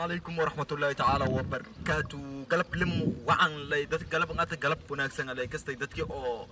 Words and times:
calaykum 0.00 0.34
waraxmatullaahi 0.40 0.94
tacaala 1.00 1.24
wabarakaatu 1.36 2.18
galab 2.50 2.70
lim 2.80 2.92
wacan 3.28 3.52
lay 3.70 3.82
dad 3.92 4.02
galab 4.12 4.30
ata 4.44 4.56
galab 4.64 4.80
wanaagsan 4.90 5.28
alay 5.32 5.46
kastay 5.54 5.76
dadki 5.82 6.02
oo 6.02 6.48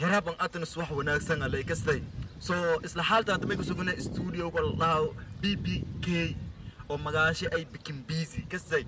hiraban 0.00 0.34
atana 0.44 0.66
suwax 0.72 0.90
wanaagsan 0.98 1.42
alay 1.46 1.64
kastay. 1.70 2.00
So 2.46 2.54
isla 2.86 3.02
xaalta 3.10 3.30
hadda 3.34 3.46
may 3.50 3.56
kusugana 3.60 3.92
studio 4.06 4.44
walahaa 4.54 5.10
b 5.42 5.56
b 5.64 5.66
k 6.04 6.36
oo 6.90 6.98
magaasho 7.06 7.46
ay 7.56 7.62
bikin 7.72 7.98
busy 8.08 8.42
kastay. 8.52 8.84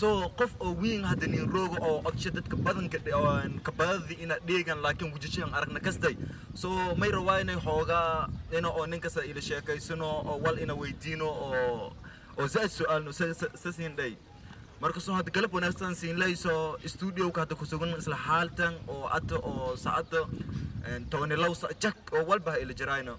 So 0.00 0.06
qof 0.38 0.50
oo 0.64 0.72
wiin 0.82 1.02
hadda 1.10 1.26
nin 1.32 1.44
rooga 1.54 1.78
oo 1.88 1.98
odsha 2.08 2.30
dadka 2.36 2.56
badanka 2.66 2.98
kabadadi 3.66 4.14
ina 4.24 4.36
dheegan 4.46 4.78
laakiin 4.84 5.10
wujishaan 5.14 5.50
aragna 5.58 5.80
kastay. 5.86 6.14
So 6.54 6.68
may 7.00 7.10
rabaa 7.16 7.40
inay 7.44 7.58
xoogaa 7.66 8.28
ina 8.58 8.68
oo 8.70 8.86
nin 8.86 9.00
ila 9.30 9.40
sheekaysano 9.48 10.08
oo 10.30 10.36
wal 10.44 10.58
ina 10.64 10.74
weydiino 10.80 11.26
oo 11.26 11.92
oo 12.38 12.46
zaad 12.54 12.70
su'aalno 12.78 13.10
sa 13.12 13.70
siin 13.72 13.94
dhay. 13.98 14.12
Marka 14.80 15.00
soo 15.00 15.14
hadda 15.18 15.30
galab 15.36 15.52
wanaagsan 15.56 15.94
siin 16.00 16.16
layso 16.22 16.52
studioka 16.92 17.40
hadda 17.44 17.54
kusugan 17.60 17.92
isla 17.98 18.16
xaaltan 18.26 18.74
oo 18.88 19.06
ata 19.16 19.36
oo 19.50 19.76
saacada 19.84 20.20
tobani 21.10 21.36
law 21.42 21.52
jak 21.82 21.96
oo 22.12 22.22
walba 22.30 22.52
ila 22.62 22.74
jirayno 22.80 23.14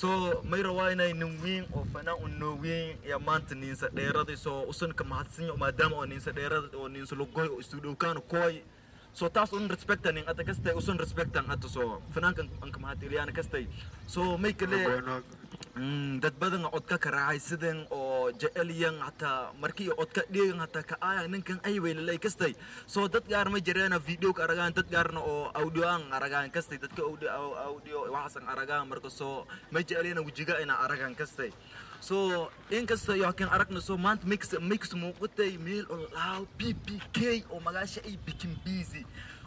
so 0.00 0.08
may 0.50 0.60
rabaa 0.66 0.88
inay 0.94 1.12
nin 1.20 1.32
wiin 1.42 1.64
oo 1.76 1.84
fanaan 1.92 2.18
un 2.24 2.32
noo 2.40 2.54
wiin 2.62 2.98
ya 3.10 3.16
maanta 3.18 3.54
ninsa 3.54 3.86
dheerada 3.96 4.34
so 4.44 4.52
usan 4.72 4.92
ka 4.98 5.04
mahadsanyo 5.12 5.54
maadaama 5.62 5.96
oo 6.00 6.06
ninsa 6.12 6.30
dheerada 6.38 6.68
oo 6.78 6.88
ninsa 6.94 7.14
logoy 7.20 7.48
oo 7.54 7.62
studiokana 7.68 8.20
koy 8.32 8.54
so 9.18 9.24
taas 9.36 9.52
un 9.58 9.66
respecta 9.74 10.12
nin 10.16 10.24
ata 10.30 10.42
kastay 10.48 10.74
usan 10.80 10.98
respectan 11.04 11.44
ata 11.54 11.68
so 11.76 11.82
fanaankan 12.14 12.46
anka 12.64 12.78
mahadiliyana 12.84 13.32
kastay. 13.38 13.64
So 14.14 14.20
may 14.42 14.52
kale 14.60 14.78
dad 16.22 16.34
badan 16.42 16.62
codka 16.74 16.96
ka 17.04 17.10
raacay 17.16 17.40
sidan 17.48 17.78
oo 17.98 18.07
jecel 18.40 18.70
yan 18.82 18.96
hataa 19.06 19.52
markii 19.62 19.88
codka 19.98 20.22
dheegan 20.34 20.60
hataa 20.64 20.82
ka 20.90 20.96
aya 21.10 21.26
ninkan 21.34 21.58
ay 21.68 21.76
weylalay 21.84 22.18
kastay 22.26 22.52
so 22.94 23.08
dad 23.08 23.24
gaar 23.32 23.46
ma 23.54 23.58
jireena 23.68 23.98
video 24.08 24.30
ka 24.36 24.42
aragaan 24.46 24.72
dad 24.78 24.88
gaarna 24.94 25.20
oo 25.32 25.50
audio 25.62 25.84
aan 25.92 26.04
aragaan 26.18 26.50
kastay 26.56 26.78
dadka 26.84 27.02
audio 27.08 27.98
waxaasan 28.14 28.44
aragaan 28.54 28.84
marka 28.92 29.10
so 29.18 29.28
ma 29.72 29.80
jecelina 29.80 30.20
wejiga 30.28 30.54
ina 30.64 30.74
aragaan 30.84 31.14
kastay 31.22 31.50
so 32.08 32.16
in 32.70 32.86
kasta 32.86 33.16
iyo 33.18 33.30
kan 33.38 33.48
aragna 33.56 33.80
so 33.88 33.94
maanta 34.04 34.26
mix 34.32 34.42
mix 34.72 34.82
muuqatay 35.02 35.52
meel 35.66 35.84
oo 35.94 36.04
laaw 36.16 36.42
ppk 36.58 37.18
oo 37.50 37.58
magaasha 37.66 38.00
ay 38.08 38.14
bikin 38.26 38.52
busy. 38.64 39.02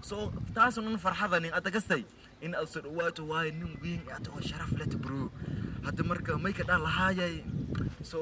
So 0.09 0.33
taas 0.55 0.75
un 0.81 0.97
farxada 0.97 1.38
nin 1.43 1.53
ata 1.57 1.69
kastay 1.75 2.03
in 2.45 2.51
aad 2.59 2.67
soo 2.73 2.81
dhawaato 2.85 3.21
waayo 3.31 3.51
nin 3.59 3.71
weyn 3.83 4.01
ata 4.16 4.27
oo 4.35 4.41
sharaf 4.49 4.71
leh 4.79 4.88
bro 5.03 5.29
hadda 5.85 6.01
marka 6.11 6.31
may 6.43 6.51
ka 6.59 6.63
dhaan 6.69 6.81
lahaayay 6.88 7.35
so 8.11 8.19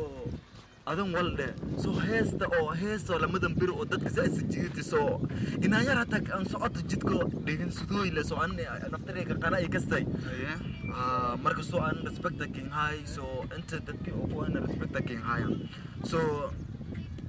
adan 0.86 1.12
walde. 1.14 1.54
So 1.78 1.92
heesta 1.94 2.46
oo 2.60 2.72
heesta 2.74 3.14
oo 3.14 3.20
lamadan 3.20 3.54
biro 3.60 3.74
oo 3.78 3.86
dadka 3.86 4.10
saasa 4.10 4.42
jiirti 4.52 4.84
so 4.84 5.00
inaan 5.66 5.86
yar 5.86 5.98
hataa 6.02 6.22
aan 6.36 6.46
socoto 6.52 6.82
jidko 6.90 7.18
dhegan 7.46 7.72
sudooy 7.72 8.10
le 8.16 8.24
so 8.30 8.36
an 8.44 8.52
naftareyga 8.94 9.36
qana 9.44 9.58
ay 9.62 9.68
kastay 9.76 10.04
marka 11.44 11.64
so 11.70 11.78
aan 11.86 11.98
respecta 12.08 12.46
king 12.56 12.70
high 12.80 13.02
so 13.16 13.24
inta 13.58 13.78
dadki 13.88 14.12
oo 14.18 14.26
kuwana 14.34 14.60
respecta 14.66 15.00
king 15.08 15.22
high 15.30 15.46
so 16.12 16.20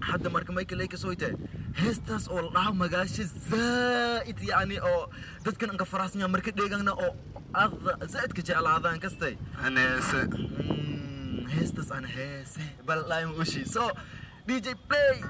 hadda 0.09 0.29
marka 0.37 0.53
may 0.57 0.65
kaley 0.65 0.89
ka 0.89 0.97
soo 1.05 1.13
tahay 1.15 1.37
heestaas 1.83 2.25
oo 2.33 2.41
ladhaha 2.47 2.73
magaasho 2.83 3.25
zaa'id 3.51 4.39
yacni 4.53 4.79
oo 4.93 5.03
dadkan 5.45 5.71
anka 5.77 5.85
faraasanya 5.93 6.29
marka 6.37 6.51
dheegana 6.61 6.93
oo 7.05 7.13
aada 7.63 7.93
zaa'idka 8.15 8.41
jeclaadaan 8.49 8.99
kastay 9.05 9.35
aneese 9.67 10.21
Hestas 11.51 11.91
and 11.91 12.07
Hesse, 12.07 12.63
Balatlaim 12.87 13.35
Ushi. 13.35 13.67
So, 13.67 13.91
DJ 14.47 14.75
play. 14.89 15.23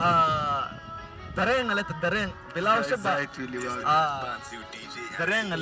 Uh, 0.00 0.68
tereng 1.34 1.70
a 1.70 1.74
little, 1.74 1.98
tereng. 1.98 2.30
Bilaw 2.54 2.82
siya 2.86 2.98
ba? 3.02 3.18
Ah, 3.82 4.38
tereng 5.18 5.50
a 5.50 5.58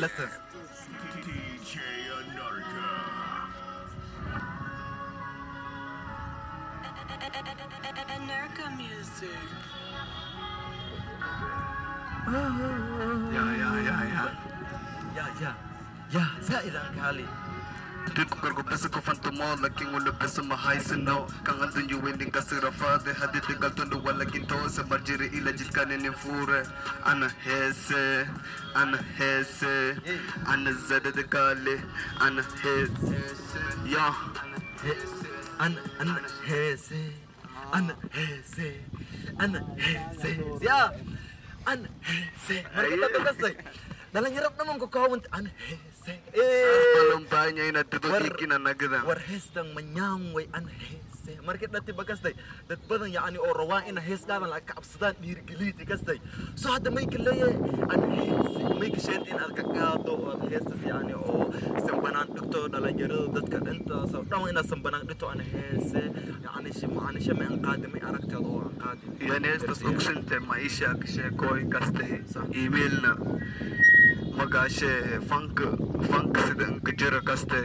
Yeah, 12.32 13.56
yeah, 13.56 13.76
yeah, 13.82 14.02
yeah. 14.04 14.30
Yeah, 15.14 15.28
yeah. 15.40 15.71
Ya, 16.12 16.20
يا 16.20 16.26
زائر 16.40 16.76
كالي 16.96 17.24
dit 18.14 18.28
gorgo 18.42 18.62
bes 18.62 18.84
ko 18.88 19.00
fantumo 19.00 19.56
la 19.62 19.68
king 19.70 19.94
ulu 19.94 20.12
bes 20.20 20.36
ma 20.44 20.56
haisno 20.56 21.16
kan 21.44 21.56
andu 21.64 21.80
nyu 21.88 21.96
wendi 22.04 22.26
kasira 22.34 22.70
fade 22.72 23.10
hadith 23.20 23.48
gal 23.60 23.70
tondu 23.70 23.96
wala 24.04 24.24
kinto 24.26 24.68
se 24.68 24.82
marjiri 24.90 25.26
ila 25.38 25.52
ni 25.96 26.10
fure. 26.10 26.60
Ana 27.04 27.28
hese 27.44 28.26
ana 28.74 28.98
hese 29.18 29.96
ana 30.52 30.72
kale. 31.34 31.80
Ana 32.20 32.42
hese 32.62 33.62
ya. 33.94 34.06
Ana 35.64 35.80
ana 36.00 36.20
hese 36.48 37.00
ana 37.72 37.94
hese 38.16 38.68
ana 39.38 39.60
hese 39.84 40.30
ya. 40.60 40.92
Ana 41.66 41.88
hese. 42.08 42.56
Ana 42.76 42.88
kita 42.88 43.08
tegas 43.14 43.54
dalam 44.12 44.28
nyerap 44.34 44.52
namang 44.58 44.78
kau 44.82 44.90
kawan 44.90 45.20
ana 45.32 45.48
hese. 45.56 45.91
Tutu 47.90 48.08
War- 49.06 49.22
heestan 49.28 49.66
manyaan 49.76 50.32
way 50.34 50.46
an 50.58 50.66
heese 50.66 51.32
markii 51.46 51.68
dhati 51.74 51.92
ba 51.98 52.04
kastay 52.10 52.34
dad 52.68 52.80
badan 52.88 53.10
yacni 53.16 53.38
oo 53.38 53.52
rabaa 53.60 53.80
ina 53.90 54.00
heeskaadan 54.08 54.50
la 54.52 54.58
kacabsadaan 54.60 55.14
dhiirigeliiti 55.22 55.84
kastay 55.90 56.18
so 56.60 56.66
hadda 56.74 56.90
may 56.96 57.06
ka 57.12 57.18
leeyahay 57.26 57.56
an 57.94 58.00
heese 58.18 58.62
may 58.80 58.90
ka 58.96 59.00
sheed 59.06 59.22
in 59.30 59.38
aad 59.44 59.52
ka 59.58 59.62
qaado 59.76 60.12
oo 60.18 60.30
aad 60.34 60.42
heestas 60.52 60.80
yacni 60.90 61.14
oo 61.14 61.40
sanbanaan 61.86 62.28
dhigto 62.36 62.60
dhalinyarada 62.74 63.28
dadka 63.38 63.58
dhintaas 63.66 64.10
oo 64.18 64.24
dhan 64.30 64.48
inaad 64.52 64.66
sanbanaan 64.72 65.04
dhigto 65.10 65.26
an 65.34 65.40
heese 65.52 66.02
yacni 66.46 66.70
macnisha 66.98 67.34
may 67.40 67.46
an 67.52 67.58
qaadi 67.66 67.86
may 67.94 68.02
aragteed 68.10 68.42
oo 68.52 68.58
an 68.68 68.74
qaadi 68.82 69.04
Yani 69.30 69.48
estas 69.56 69.80
oksinte 69.92 70.36
maisha 70.50 70.88
kishe 71.02 71.26
koi 71.42 71.62
kaste 71.74 72.04
mega 74.36 74.60
ashe 74.62 75.20
funk 75.28 75.60
funk 76.10 76.36
sedang 76.46 76.80
gajira 76.82 77.20
kaste. 77.20 77.60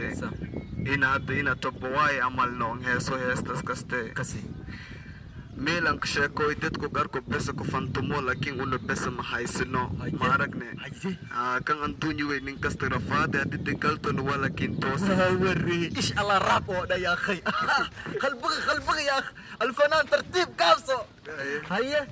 Ina 0.92 1.18
ina 1.38 1.54
tobo 1.54 1.88
boy 1.88 2.20
amal 2.22 2.50
nong 2.50 2.82
he 2.82 2.92
heestas 2.92 3.62
kaste. 3.62 4.14
Kasi 4.14 4.40
miilanka 5.58 6.06
sheekoy 6.06 6.54
dadku 6.54 6.88
qarku 6.88 7.20
besa 7.26 7.52
ku 7.52 7.64
fantumo 7.64 8.20
laakiin 8.22 8.60
una 8.60 8.78
besa 8.78 9.10
ma 9.10 9.22
haysino 9.22 9.90
ma 10.18 10.26
aragne 10.34 10.70
ah, 11.34 11.58
kan 11.66 11.82
anduunyi 11.82 12.22
wey 12.22 12.40
nin 12.40 12.58
kasta 12.62 12.88
rafaade 12.88 13.40
adida 13.42 13.74
galton 13.74 14.20
waa 14.20 14.38
laakiin 14.38 14.78
toosawari 14.78 15.90
ish 15.98 16.12
alla 16.16 16.38
raab 16.38 16.68
oo 16.70 16.86
dha 16.86 16.96
yaakhay 17.06 17.40
qalbiga 18.22 18.58
qalbiga 18.68 19.02
yaakh 19.10 19.28
alfanaan 19.58 20.06
tartiib 20.06 20.50
kaso. 20.56 20.98
Ya, 21.26 21.34
ya. 21.34 21.60
haye 21.68 21.90
ya. 21.90 22.02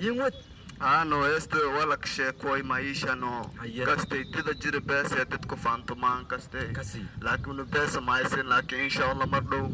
yinwad 0.00 0.34
aano 0.80 1.22
heesta 1.24 1.58
walak 1.76 2.06
sheekoy 2.06 2.62
maishano 2.62 3.50
kastay 3.88 4.24
tida 4.32 4.52
jira 4.62 4.80
beesee 4.80 5.24
dadku 5.32 5.56
faantumaan 5.56 6.24
kaste. 6.26 6.60
Laakiin 7.20 7.64
beesa 7.74 8.00
mahaysin 8.00 8.48
laakiin 8.48 8.84
insha 8.84 9.10
allah 9.10 9.26
mar 9.34 9.42
dhow 9.50 9.68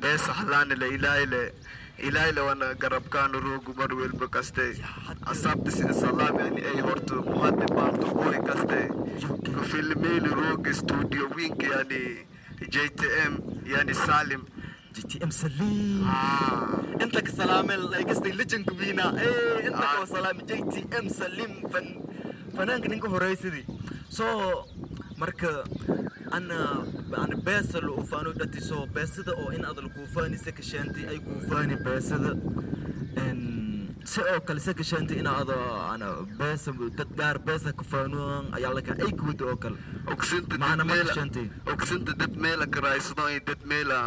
beesa 0.00 0.32
halaanile 0.32 0.88
ilaayle 0.88 1.42
ilaayle 1.98 2.40
wana 2.40 2.74
garabkaana 2.74 3.40
roogu 3.40 3.74
mar 3.74 3.94
welba 3.94 4.28
kaste. 4.28 4.64
Asaabtis 5.26 5.78
isalaam 5.90 6.38
yani 6.40 6.64
ay 6.72 6.80
horto 6.80 7.22
muhadi 7.22 7.66
baanto 7.74 8.06
goy 8.18 8.38
kaste. 8.48 8.80
Filmeeli 9.70 10.28
rooga 10.40 10.74
studio 10.74 11.30
winka 11.36 11.66
yani 11.76 12.26
jtm 12.74 13.32
yani 13.66 13.94
salim 13.94 14.42
gtm 14.94 15.30
saliim 15.30 16.04
ah. 16.06 17.02
inta 17.04 17.20
ka 17.26 17.32
salaameen 17.40 17.82
laykastay 17.92 18.32
lejanka 18.40 18.74
wiina 18.80 19.06
eh, 19.26 19.66
inta 19.68 19.84
koo 19.94 20.02
ah. 20.02 20.06
salaami 20.14 20.42
jtm 20.50 21.06
saliim 21.18 21.52
fanaanka 22.56 22.88
ninka 22.88 23.08
horeysadii 23.14 23.64
soo 24.08 24.64
marka 25.22 25.50
ana 26.36 26.58
ana 27.22 27.36
beesa 27.46 27.80
la 27.86 27.92
ufaano 28.02 28.32
dhati 28.32 28.60
soo 28.70 28.86
beesada 28.86 29.32
oo 29.42 29.50
in 29.56 29.64
aad 29.64 29.78
lakuufaanisa 29.86 30.52
kashaantay 30.52 31.04
ay 31.12 31.18
kuufaani 31.26 31.76
beesada 31.86 32.32
en 34.14 34.20
si 34.20 34.20
oo 34.34 34.40
kale 34.40 34.60
se 34.60 34.72
kashaanti 34.74 35.14
in 35.18 35.26
ada 35.26 35.54
ana 35.92 36.06
beesa 36.38 36.72
dad 36.98 37.08
gaar 37.16 37.38
beesa 37.38 37.72
kufaanoan 37.72 38.44
ayaa 38.56 38.74
laka 38.74 38.92
ay 39.04 39.12
kuwada 39.20 39.44
oo 39.50 39.56
kale. 39.56 39.76
Ogsinta 40.06 40.58
Maana 40.58 40.76
dad 40.76 40.86
ma 40.86 40.94
meela 40.94 41.08
kashanti. 41.14 41.50
ogsinta 41.72 42.12
dad 42.20 42.36
meela 42.36 42.66
karaysado 42.66 43.28
iyo 43.30 43.40
dad 43.48 43.60
meela 43.64 43.98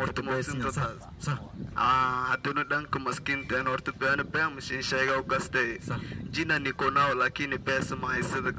horta 0.00 0.22
mogsinta 0.22 0.72
sa 0.72 0.84
sa 1.18 1.38
Ah, 1.76 2.30
hadduna 2.30 2.64
dhanka 2.64 2.98
maskinteen 2.98 3.66
horta 3.66 3.92
beena 3.92 4.24
been 4.24 4.50
mashin 4.56 4.82
sheega 4.82 5.14
Sax. 5.80 6.00
jina 6.34 6.58
nikonao 6.58 7.14
lakini 7.14 7.58
pesa 7.58 7.96
mahaysada 7.96 8.52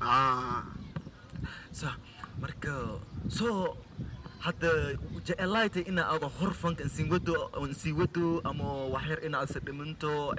ah. 0.00 0.62
Sa 1.72 1.94
marka 2.40 2.72
so 3.28 3.76
hadda 4.46 4.68
jecelaaytay 5.26 5.82
ina 5.90 6.02
aado 6.12 6.28
hor 6.38 6.52
fanka 6.60 6.82
insii 6.84 7.06
wado 7.12 7.34
insii 7.68 7.92
wado 7.92 8.40
ama 8.44 8.64
waxyar 8.94 9.20
ina 9.26 9.38
aadsa 9.40 9.60
dhiminto 9.66 10.34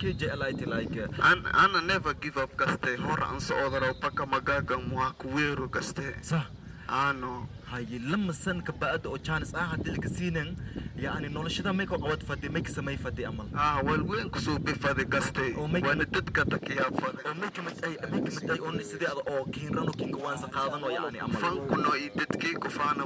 kee 0.00 0.12
jecelaaytay 0.20 0.66
like 0.74 1.00
An, 1.30 1.44
ana 1.52 1.80
never 1.80 2.14
give 2.14 2.36
up 2.44 2.56
kaste. 2.56 2.96
Hor 2.96 3.20
aan 3.24 3.40
socodaro 3.40 3.94
paka 4.00 4.26
magaga 4.26 4.76
muha 4.78 5.10
kuweero 5.20 5.68
kaste. 5.68 6.06
صح 6.22 6.44
ano? 6.88 7.46
Haye 7.70 7.98
lama 7.98 8.32
san 8.32 8.60
ka 8.62 8.72
baada 8.72 9.08
oo 9.08 9.18
chance? 9.18 9.52
Ah 9.54 9.72
haddii 9.72 9.90
laga 9.96 10.08
siinan 10.08 10.56
yani 10.96 11.28
noloshada 11.32 11.72
may 11.74 11.86
ka 11.86 11.96
qabad 11.96 12.22
fadhi 12.22 12.48
may 12.52 12.62
ka 12.62 12.70
samay 12.72 12.96
fadhi 12.98 13.24
amal. 13.24 13.46
Ah 13.56 13.80
walweyn 13.82 14.28
ku 14.30 14.38
soo 14.40 14.58
bifade 14.58 15.04
kaste. 15.08 15.56
Oo, 15.56 15.68
make- 15.68 15.86
waana 15.86 16.04
dadka 16.04 16.44
takiyaa 16.44 16.90
fade 17.00 17.18
oo 17.26 17.34
may 17.40 17.48
ka 17.50 17.62
mid 17.62 17.84
ay 17.84 17.94
may 18.10 18.20
ka 18.20 18.30
mid 18.30 18.50
ay 18.50 18.58
oo 18.60 18.72
sidii 18.84 19.06
ada 19.08 19.22
oo 19.32 19.44
kiinrano 19.52 19.92
kinga 19.92 20.18
waansa 20.20 20.48
qaadan 20.52 20.84
oo 20.84 20.90
yani 20.90 21.18
amal. 21.20 21.40
Fankuno 21.40 21.96
iyo 21.96 22.10
dadkii 22.16 22.54
kufaana 22.60 23.04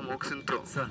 ah 0.82 0.88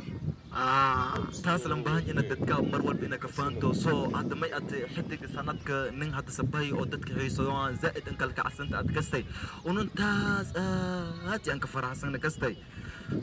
taas 1.44 1.64
lan 1.68 1.84
baahan 1.84 2.08
ina 2.16 2.24
dadka 2.24 2.56
mar 2.72 2.80
walba 2.88 3.04
ina 3.06 3.18
ka 3.20 3.28
faanto 3.28 3.74
so 3.76 4.08
hadda 4.16 4.36
may 4.40 4.52
ad 4.56 4.72
xidiga 4.96 5.28
sanadka 5.36 5.78
nin 6.00 6.12
hadda 6.16 6.32
sabay 6.32 6.72
oo 6.72 6.86
dadka 6.88 7.12
xiisadaan 7.20 7.76
zaa'id 7.84 8.08
in 8.12 8.16
kala 8.16 8.32
kacsanta 8.40 8.76
ad 8.80 8.90
kastay 8.96 9.24
unun 9.68 9.90
taas 10.00 10.48
aad 10.56 11.44
aan 11.52 11.60
ka 11.60 11.68
faraxsan 11.68 12.16
kastay 12.26 12.56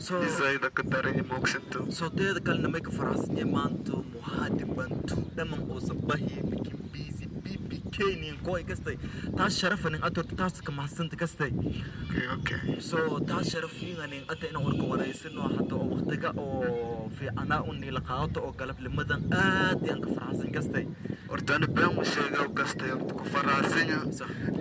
so 0.05 0.21
isayda 0.29 0.69
ka 0.77 0.83
daray 0.91 1.17
moogsinto 1.31 1.89
so 1.97 2.05
teeda 2.17 2.39
kalena 2.47 2.69
may 2.75 2.81
ka 2.85 2.91
faraxsan 2.97 3.33
yahay 3.41 3.49
maanta 3.55 3.95
muhaadin 4.13 4.69
bantu 4.77 5.17
dhaman 5.35 5.61
oo 5.73 5.79
sabahi 5.89 6.37
makimbiisi 6.51 6.72
bbk 8.03 8.19
nin 8.21 8.37
koy 8.47 8.63
kastay 8.63 8.97
taas 9.37 9.53
sharafanin 9.59 10.03
adorta 10.07 10.35
taas 10.41 10.61
ka 10.61 10.71
mahadsanta 10.71 11.15
kastay 11.23 11.51
okay 12.09 12.25
okay 12.37 12.79
so 12.89 12.97
taas 13.29 13.51
sharafiinanin 13.53 14.23
ata 14.33 14.45
inaan 14.51 14.65
warka 14.67 14.83
waraysano 14.91 15.41
hadda 15.55 15.75
oo 15.75 15.87
waqtiga 15.95 16.29
oo 16.37 17.09
fiicanaa 17.17 17.61
un 17.69 17.77
niila 17.81 18.01
qaadato 18.09 18.39
oo 18.45 18.51
galabnimadan 18.59 19.21
aad 19.41 19.79
ayaan 19.85 20.01
ka 20.05 20.09
faraxsan 20.17 20.51
kastay 20.57 20.85
hortana 21.31 21.67
been 21.77 21.97
u 22.01 22.05
sheega 22.13 22.43
kaste 22.59 22.85
horta 22.93 23.13
ku 23.19 23.25
faraasanya 23.33 23.97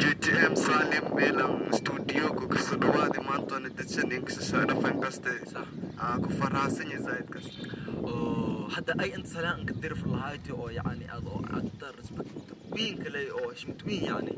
gtm 0.03 0.55
salim 0.67 1.06
meelan 1.17 1.53
studioga 1.81 2.44
ka 2.53 2.59
soo 2.67 2.77
dhawaadi 2.83 3.21
maantona 3.29 3.69
dadshaninka 3.79 4.33
sharafan 4.50 4.97
kaste 5.05 5.33
Sax. 5.53 5.67
ah 6.05 6.17
ku 6.25 6.29
faraasanya 6.41 6.99
zaid 7.06 7.27
kaste 7.35 7.61
oo 8.12 8.69
hadda 8.75 8.93
ay 9.03 9.11
inta 9.17 9.29
salaan 9.35 9.61
anka 9.61 9.75
dirif 9.83 10.03
lahayti 10.15 10.50
oo 10.61 10.69
yani 10.79 11.05
aad 11.15 11.27
oo 11.35 11.41
agta 11.59 11.87
respect 11.99 12.31
wiin 12.74 12.96
kale 13.04 13.22
oo 13.32 13.50
hishmad 13.50 13.80
wiin 13.86 14.04
yani. 14.10 14.32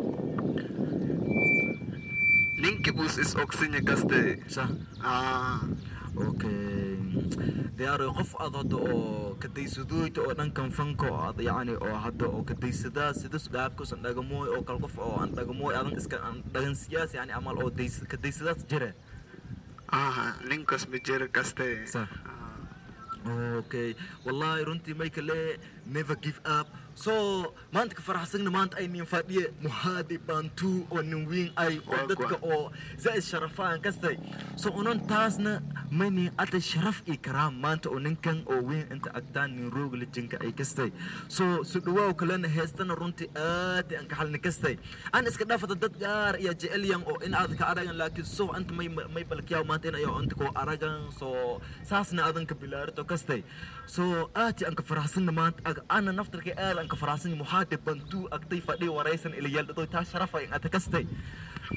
Ninki 2.63 2.93
bus 2.97 3.19
is 3.19 3.35
oksinya 3.37 3.81
kaste 3.89 4.21
sax 4.49 4.71
ah 5.05 5.61
okay 6.17 6.97
diyaaro 7.79 8.13
qof 8.19 8.33
aad 8.41 8.55
hadda 8.61 8.77
oo 8.95 9.35
kadaysadooyta 9.43 10.21
oo 10.23 10.35
dhankan 10.39 10.71
fanka 10.77 11.07
oo 11.11 11.19
aad 11.29 11.41
yani 11.49 11.75
oo 11.77 11.95
hadda 12.05 12.27
oo 12.31 12.43
kadaysadaa 12.51 13.13
sidas 13.21 13.51
dhaabkusan 13.55 14.03
dhagamooy 14.07 14.49
oo 14.57 14.63
kal 14.63 14.79
qof 14.85 14.99
oo 14.99 15.17
aan 15.21 15.35
dhagamooy 15.37 15.75
adan 15.77 15.97
iska 16.01 16.17
aan 16.27 16.43
dhagan 16.55 16.75
siyaas 16.75 17.15
yani 17.19 17.33
amal 17.39 17.59
oo 17.63 17.71
days 17.71 18.01
kadaysadaas 18.09 18.65
jira 18.71 18.91
ah 19.93 20.39
ninkas 20.49 20.89
ma 20.89 20.99
jira 21.07 21.29
kaste 21.29 21.67
okay 23.59 23.95
wallahi 24.25 24.65
runtii 24.65 24.95
may 24.95 25.11
kale 25.11 25.59
never 25.87 26.17
give 26.17 26.41
up 26.59 26.69
so 26.95 27.13
maanta 27.73 27.95
ka 27.99 28.03
faraxsagna 28.03 28.51
maanta 28.51 28.77
ay 28.81 28.87
nin 28.89 29.07
fadhiye 29.07 29.45
muhaadi 29.63 30.19
bantu 30.29 30.87
oo 30.91 31.03
nin 31.03 31.27
wiin 31.31 31.51
ay 31.57 31.81
oo 31.91 32.07
dadka 32.11 32.37
oo 32.43 32.71
zaid 33.05 33.23
sharafaan 33.23 33.81
kastay 33.83 34.17
so 34.57 34.71
unan 34.71 35.01
taasna 35.11 35.61
may 35.99 36.11
nin 36.11 36.31
ata 36.43 36.59
sharaf 36.69 36.99
i 37.07 37.15
karaam 37.27 37.55
maanta 37.65 37.87
oo 37.95 37.99
ninkan 38.07 38.39
oo 38.53 38.61
wiin 38.69 38.87
inta 38.95 39.11
agtaan 39.19 39.51
nin 39.57 39.69
roog 39.75 39.93
la 40.01 40.07
jinka 40.15 40.37
ay 40.45 40.53
kastay. 40.61 40.91
So 41.37 41.45
su 41.71 41.79
dhawaaw 41.87 42.13
kalena 42.21 42.49
heestana 42.57 42.95
runtii 43.01 43.29
aad 43.37 43.93
aan 43.99 44.07
ka 44.11 44.17
xalni 44.21 44.39
kastay. 44.47 44.75
Aan 45.15 45.27
iska 45.31 45.45
dhaafata 45.51 45.77
dad 45.83 45.95
gaar 46.03 46.35
iyo 46.43 46.53
jecelyan 46.61 47.03
oo 47.11 47.17
in 47.27 47.35
aad 47.41 47.53
ka 47.61 47.65
aragan 47.73 47.97
laakiin 48.01 48.27
so 48.37 48.45
anta 48.57 48.73
may 48.79 48.89
may 48.89 49.25
balkiyaa 49.33 49.63
maanta 49.71 49.89
in 49.93 49.95
ayo 50.01 50.11
anta 50.21 50.35
ko 50.41 50.51
aragan 50.63 50.99
so 51.19 51.29
saasna 51.91 52.27
adan 52.29 52.47
ka 52.51 52.55
bilaarto 52.63 53.05
kastay. 53.13 53.41
So 53.87 54.03
aad 54.35 54.59
aan 54.67 54.75
ka 54.75 54.83
faraxsan 54.91 55.31
maanta 55.41 55.63
ag 55.71 55.79
ana 55.99 56.11
naftarka 56.19 56.53
aad 56.67 56.77
aan 56.83 56.89
ka 56.93 56.97
faraxsan 57.03 57.39
muhaade 57.43 57.77
bantu 57.87 58.27
agtay 58.37 58.61
fadhi 58.67 58.89
waraysan 58.99 59.33
ila 59.39 59.49
yeeldo 59.57 59.87
taa 59.95 60.05
sharafa 60.13 60.43
in 60.45 60.51
aad 60.57 60.67
kastay. 60.75 61.07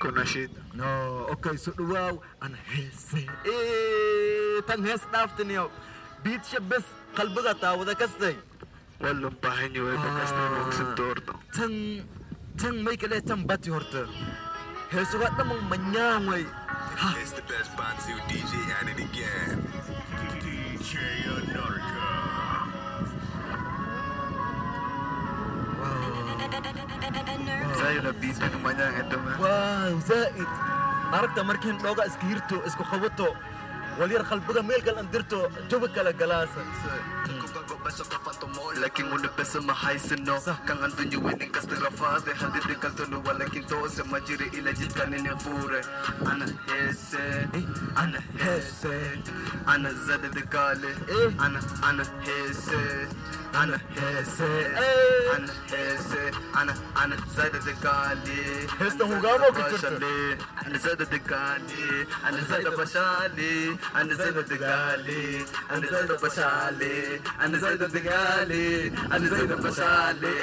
Kunashid 0.02 0.52
no 0.80 0.90
okay 1.34 1.56
so 1.64 1.72
dhawaaw 1.78 2.16
ana 2.44 2.58
heese 2.72 3.22
tanhees 4.68 5.04
dhaaftani 5.14 5.54
yow 5.60 5.68
biid 6.24 6.44
shabbes 6.52 6.86
qalbada 7.18 7.54
taawada 7.64 7.94
kastay 8.02 8.36
waa 9.02 9.14
loo 9.22 9.34
baahan 9.44 9.72
yahay 9.80 9.98
bakasta 10.06 10.84
doorno 11.00 11.34
tan 11.58 11.74
tan 12.62 12.76
may 12.86 12.98
kale 13.02 13.18
tan 13.30 13.42
bati 13.50 13.70
horta 13.76 14.02
heesugaa 14.94 15.32
dhamman 15.38 15.62
manyaan 15.74 16.26
way 16.34 16.46
It's 17.22 17.32
the 17.38 17.44
best 17.50 17.72
Bonsu 17.78 18.14
DJ 18.30 18.52
at 18.78 18.88
it 18.92 19.00
again. 19.08 19.58
DJ 20.44 20.92
Anarka. 21.36 22.06
زايد 27.78 28.08
بيتك 28.22 28.56
ما 28.64 28.72
wow, 28.74 29.42
واو 29.42 30.00
زائد 30.00 30.48
أردت 31.14 31.40
مركين 31.40 31.78
لوغا 31.84 32.06
اسكيرتو 32.06 32.60
اسكو 32.68 32.84
خوتو. 32.84 33.28
ولير 34.00 34.22
qalbiga 34.30 34.62
meelgal 34.70 34.98
aan 35.02 35.08
dirto 35.14 35.40
jawi 35.70 35.88
kala 35.96 36.12
galaasa 36.20 36.62
laakiin 38.82 39.12
udhibasa 39.16 39.60
ma 39.68 39.74
haysano 39.84 40.36
kan 40.68 40.78
aan 40.86 40.92
dunyo 40.98 41.20
weydin 41.26 41.50
kasta 41.56 41.76
rafaade 41.86 42.32
haddii 42.42 42.64
dhigaltonu 42.70 43.18
waa 43.26 43.34
laakiin 43.40 43.66
toose 43.72 44.04
ma 44.12 44.20
jira 44.28 44.46
ila 44.58 44.72
jidkanine 44.80 45.32
fuure 45.44 45.82
ana 46.32 46.46
heese 46.68 47.24
ana 48.04 48.20
heese 48.44 48.94
ana 49.74 49.90
zada 50.08 50.30
dagaale 50.38 50.92
ana 51.46 51.60
ana 51.90 52.04
heese 52.26 52.82
ana 53.62 53.78
heese 53.98 54.50
ana 55.36 55.54
انا 56.62 56.74
انا 57.04 57.18
زايد 57.38 57.52
دقالي 57.52 58.68
استهم 58.82 59.26
قاموا 59.26 59.50
كتبت 59.50 60.04
انا 60.66 60.78
زايد 60.78 60.98
دقالي 60.98 62.08
انا 62.28 62.42
زايد 62.50 62.68
بشالي 62.68 63.78
انا 63.96 64.14
زايد 64.14 64.34
دقالي 64.40 65.46
انا 65.72 65.88
زايد 65.92 66.12
بشالي 66.12 67.22
انا 67.42 67.58
زايد 67.58 67.84
دقالي 67.84 68.88
انا 68.88 69.28
زايد 69.30 69.52
بشالي 69.52 70.34